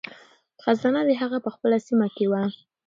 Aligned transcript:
خزانه 0.63 1.01
د 1.05 1.11
هغه 1.21 1.37
په 1.45 1.49
خپله 1.55 1.77
سیمه 1.87 2.07
کې 2.15 2.25
وه. 2.31 2.43